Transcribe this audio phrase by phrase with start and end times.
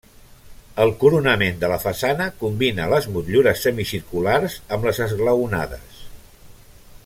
[0.85, 6.05] El coronament de la façana combina les motllures semicirculars amb les esglaonades.